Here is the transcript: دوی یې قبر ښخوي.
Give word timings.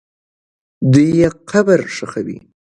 دوی 0.91 1.09
یې 1.19 1.29
قبر 1.49 1.79
ښخوي. 1.95 2.37